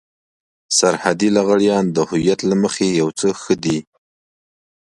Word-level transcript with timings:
سرحدي 0.77 1.29
لغړيان 1.37 1.85
د 1.91 1.97
هويت 2.09 2.39
له 2.49 2.55
مخې 2.63 2.87
يو 3.01 3.07
څه 3.19 3.27
ښه 3.41 3.55
دي. 3.63 3.77